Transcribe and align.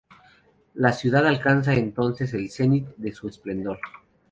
La 0.73 0.93
ciudad 0.93 1.27
alcanza 1.27 1.75
entonces 1.75 2.33
el 2.33 2.49
cenit 2.49 2.87
de 2.97 3.13
su 3.13 3.27
esplendor. 3.27 3.77